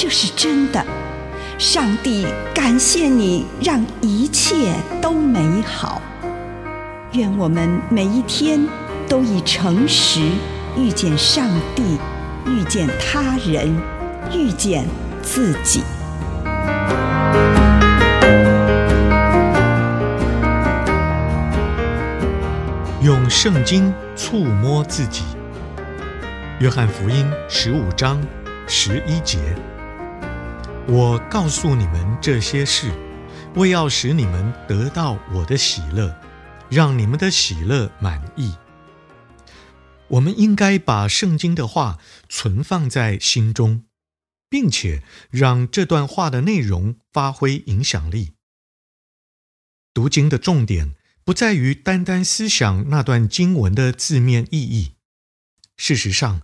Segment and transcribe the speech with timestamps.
[0.00, 0.80] 这是真的。
[1.58, 6.00] 上帝感谢你，让一切都美好。
[7.14, 8.64] 愿我们每一天
[9.08, 10.20] 都以诚实
[10.76, 11.98] 遇见上帝，
[12.46, 13.76] 遇见他人，
[14.32, 14.86] 遇见
[15.20, 15.82] 自己。
[23.02, 25.24] 用圣经触摸自己。
[26.60, 28.22] 约翰福音十五章
[28.68, 29.38] 十一节：
[30.90, 32.90] 我告诉你们这些事，
[33.56, 36.18] 为要使你们得到我的喜乐，
[36.70, 38.54] 让你们的喜乐满意。
[40.08, 43.84] 我们应该把圣经的话存放在心中，
[44.48, 48.32] 并且让这段话的内容发挥影响力。
[49.92, 50.94] 读经的重点。
[51.28, 54.94] 不在于单单思想那段经文的字面意义。
[55.76, 56.40] 事实上，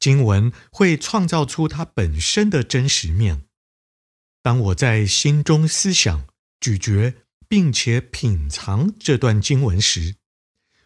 [0.00, 3.44] 经文会创造出它本身的真实面。
[4.44, 6.26] 当我在心中思想、
[6.60, 7.14] 咀嚼，
[7.48, 10.16] 并且品尝这段经文时，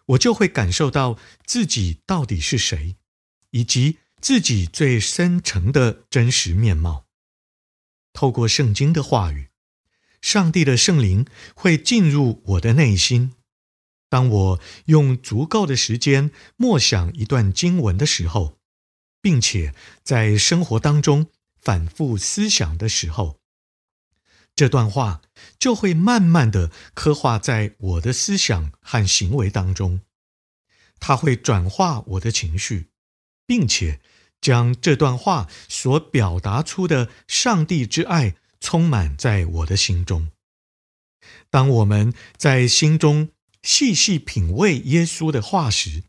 [0.07, 2.95] 我就会感受到自己到底是谁，
[3.51, 7.07] 以及自己最深层的真实面貌。
[8.13, 9.49] 透过圣经的话语，
[10.23, 13.33] 上帝的圣灵会进入我的内心。
[14.09, 18.61] 当我用足够的时间默想一段经文的时候，
[19.21, 19.75] 并且
[20.05, 21.27] 在生活当中
[21.61, 23.41] 反复思想的时候，
[24.59, 25.23] 这段话
[25.57, 30.01] 就会慢慢地刻画在我的思想和行为当中。
[30.99, 32.89] 它会转化我的情绪，
[33.47, 34.01] 并且
[34.41, 40.33] 将这段话所表达出的上帝之爱充满在我的心中。
[41.49, 43.29] 当我们在心中，
[43.63, 46.03] 细细品味耶稣的话时，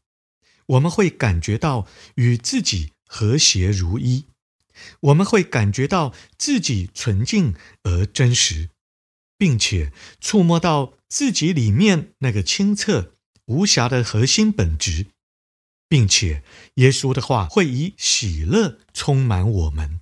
[0.65, 1.85] 我们会感觉到
[2.15, 4.25] 与自己和谐如一，
[5.01, 8.69] 我们会感觉到自己纯净而真实，
[9.37, 13.13] 并且触摸到自己里面那个清澈
[13.45, 15.07] 无瑕的核心本质，
[15.87, 16.43] 并且
[16.75, 20.01] 耶稣的话会以喜乐充满我们。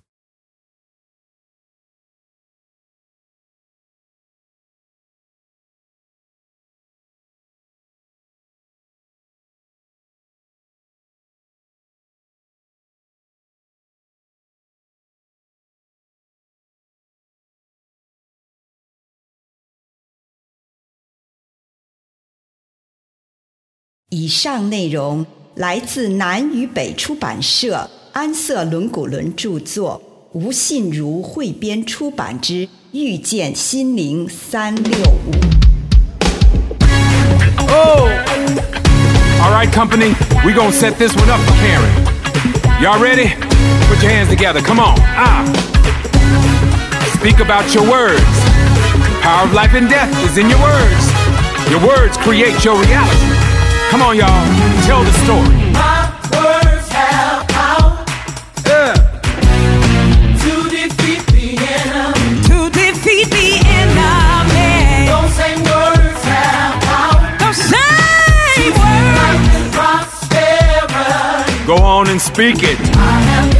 [24.10, 25.24] 以上内容
[25.54, 30.02] 来自南与北出版社安瑟伦古伦着作，
[30.32, 35.32] 吴信如汇编出版之《遇见心灵三六五》。
[37.74, 38.08] Oh,
[39.40, 40.14] all right, company,
[40.44, 41.90] we gonna set this one up for Karen.
[42.82, 43.34] Y'all ready?
[43.88, 44.60] Put your hands together.
[44.60, 44.94] Come on.
[45.16, 45.44] Ah.
[47.14, 48.22] Speak about your words.
[49.22, 51.70] Power of life and death is in your words.
[51.70, 53.35] Your words create your reality.
[53.89, 54.27] Come on, y'all.
[54.85, 55.49] Tell the story.
[55.71, 58.05] My words have power.
[58.65, 58.93] Yeah.
[60.43, 62.41] To defeat the enemy.
[62.49, 63.49] to defeat the
[63.79, 65.07] enemy.
[65.07, 67.37] Those same words have power.
[67.39, 69.15] The same word.
[69.21, 71.65] Life and prosperity.
[71.65, 73.56] Go on and speak it.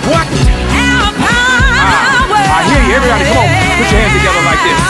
[0.00, 0.12] Power.
[0.12, 0.26] what?
[0.72, 2.40] Have power.
[2.48, 2.96] I hear you.
[2.96, 3.48] Everybody, come on.
[3.76, 4.80] Put your hands together like this.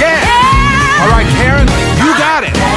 [0.00, 1.00] Yeah.
[1.00, 1.68] All right, Karen,
[2.04, 2.69] you got it.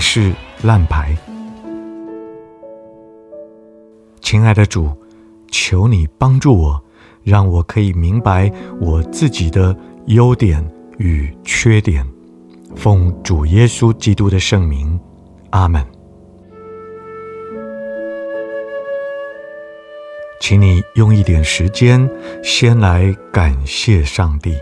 [0.00, 0.32] 是
[0.62, 1.14] 烂牌？
[4.22, 4.88] 亲爱的主，
[5.50, 6.82] 求你帮助我，
[7.22, 8.50] 让我可以明白
[8.80, 9.76] 我自己的
[10.06, 10.64] 优点
[10.98, 12.06] 与缺点。
[12.76, 14.98] 奉主耶稣基督的圣名，
[15.50, 15.84] 阿门。
[20.40, 22.08] 请你用一点时间，
[22.42, 24.54] 先来感谢上帝。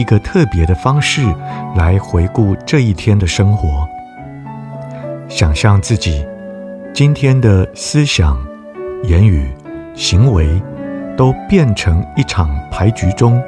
[0.00, 1.22] 一个特别的方式
[1.76, 3.86] 来回顾这一天的生活，
[5.28, 6.26] 想象自己
[6.94, 8.34] 今天的思想、
[9.04, 9.54] 言语、
[9.94, 10.48] 行为
[11.18, 13.42] 都变成一场牌局中，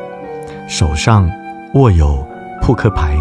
[0.68, 1.26] 手上
[1.73, 2.23] 握有
[2.61, 3.16] 扑克牌，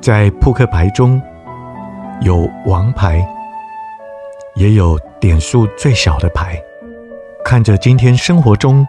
[0.00, 1.22] 在扑克牌中
[2.20, 3.24] 有王牌，
[4.56, 6.60] 也有点数最小的牌，
[7.44, 8.84] 看着今天生活中。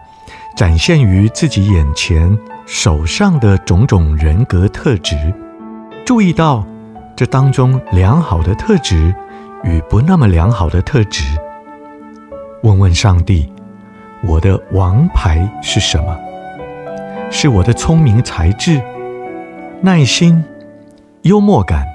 [0.56, 5.16] 展现于自己眼前手上的种种人格特质，
[6.04, 6.66] 注意到
[7.14, 9.14] 这当中良好的特质
[9.62, 11.24] 与不那么良好的特质。
[12.62, 13.52] 问问上帝：
[14.26, 16.18] 我的王牌是什么？
[17.30, 18.80] 是我的聪明才智、
[19.82, 20.42] 耐心、
[21.22, 21.86] 幽默感、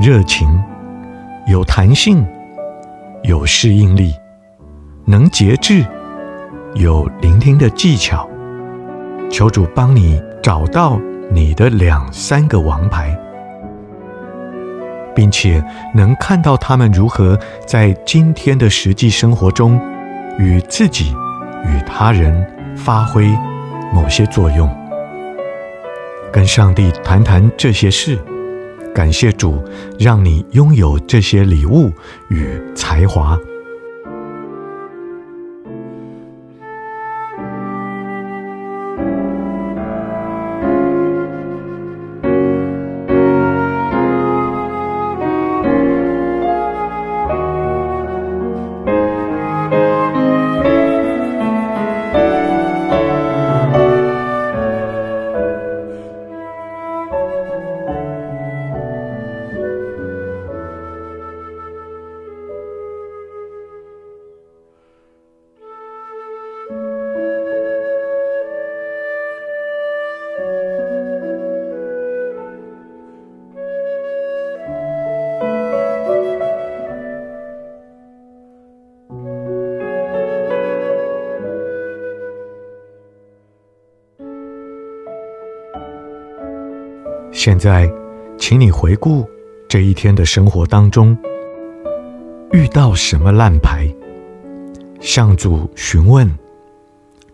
[0.00, 0.62] 热情、
[1.46, 2.26] 有弹性、
[3.22, 4.12] 有适应力、
[5.04, 5.84] 能节制。
[6.74, 8.28] 有聆听的技巧，
[9.30, 11.00] 求主帮你找到
[11.30, 13.16] 你的两三个王牌，
[15.14, 15.64] 并且
[15.94, 19.80] 能看到他们如何在今天的实际生活中
[20.38, 21.12] 与自己
[21.64, 23.28] 与他人发挥
[23.92, 24.68] 某些作用。
[26.32, 28.18] 跟上帝谈谈这些事，
[28.94, 29.62] 感谢主
[29.98, 31.92] 让你拥有这些礼物
[32.28, 33.38] 与才华。
[87.44, 87.86] 现在，
[88.38, 89.28] 请你回顾
[89.68, 91.14] 这一天的生活当中，
[92.52, 93.86] 遇到什么烂牌，
[94.98, 96.26] 向主询问：“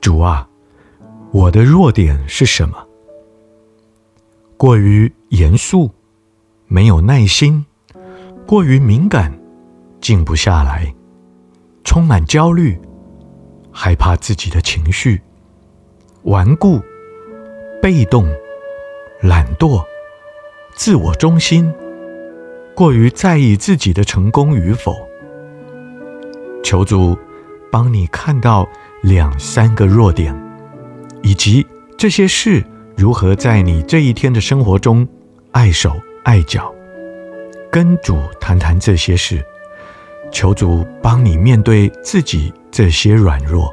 [0.03, 0.49] 主啊，
[1.31, 2.77] 我的弱点是什么？
[4.57, 5.89] 过于严肃，
[6.67, 7.65] 没有耐心，
[8.45, 9.33] 过于敏感，
[10.01, 10.93] 静不下来，
[11.85, 12.77] 充满焦虑，
[13.71, 15.23] 害怕自己的情绪，
[16.23, 16.81] 顽固，
[17.81, 18.29] 被动，
[19.23, 19.81] 懒惰。”
[20.83, 21.71] 自我中心，
[22.75, 24.97] 过于在意自己的成功与否。
[26.65, 27.15] 求主
[27.71, 28.67] 帮你看到
[29.03, 30.35] 两三个弱点，
[31.21, 31.67] 以及
[31.99, 32.65] 这些事
[32.97, 35.07] 如何在你这一天的生活中
[35.53, 36.75] 碍手碍脚。
[37.71, 39.45] 跟主谈谈这些事，
[40.33, 43.71] 求主帮你面对自己这些软弱。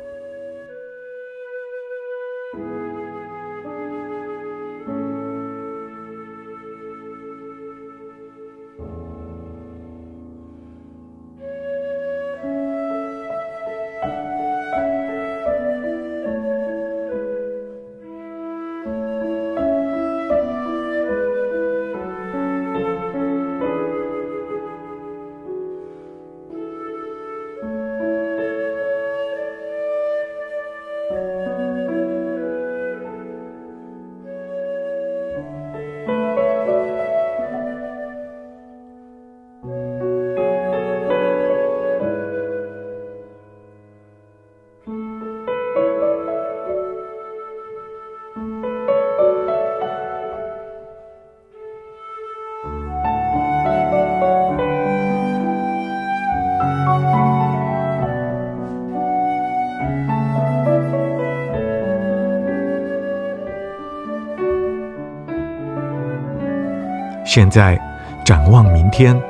[67.28, 67.78] 现在
[68.24, 69.22] 展望明天，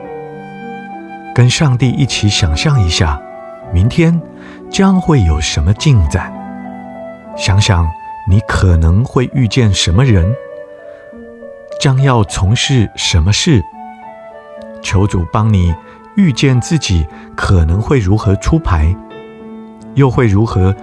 [1.34, 3.20] 跟上帝一起想象一下，
[3.74, 4.22] 明天
[4.70, 6.32] 将会有什么进展？
[7.36, 7.90] 想想
[8.30, 10.32] 你可能会遇见什么人，
[11.82, 13.64] 将要从事什么事。
[14.84, 15.74] 求主帮你
[16.16, 17.04] 预见自己
[17.36, 18.96] 可能会如何出牌，
[19.96, 20.74] 又会如何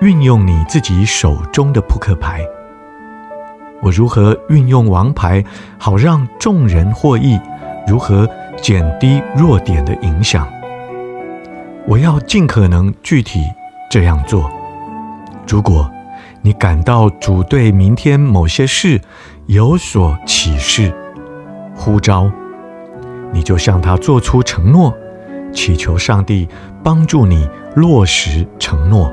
[0.00, 2.42] 运用你自己手中的扑克牌。
[3.82, 5.44] 我如何运用王牌，
[5.76, 7.38] 好让众人获益？
[7.86, 10.46] 如何减低弱点的影响？
[11.88, 13.40] 我要尽可能具体
[13.90, 14.48] 这样做。
[15.48, 15.90] 如果
[16.42, 19.00] 你感到主对明天某些事
[19.46, 20.94] 有所启示、
[21.74, 22.30] 呼召，
[23.32, 24.94] 你就向他做出承诺，
[25.52, 26.48] 祈求上帝
[26.84, 29.12] 帮助你落实承诺。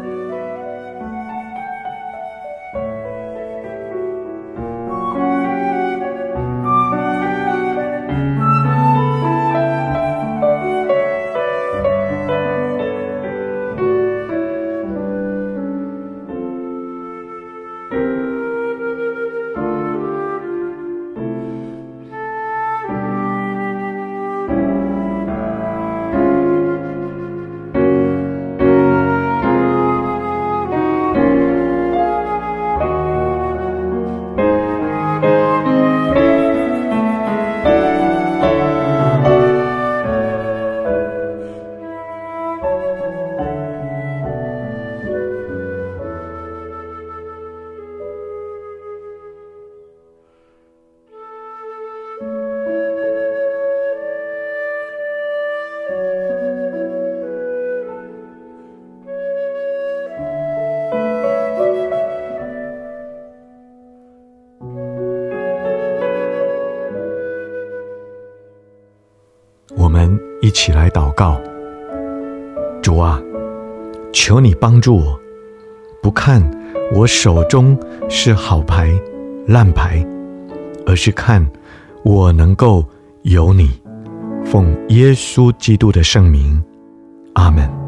[70.49, 71.39] 一起来祷告，
[72.81, 73.21] 主啊，
[74.11, 75.19] 求你帮助我，
[76.01, 76.41] 不看
[76.91, 77.77] 我手中
[78.09, 78.91] 是好牌、
[79.45, 80.03] 烂牌，
[80.87, 81.47] 而是看
[82.03, 82.83] 我能够
[83.21, 83.69] 有你。
[84.43, 86.59] 奉耶稣基督的圣名，
[87.33, 87.78] 阿门。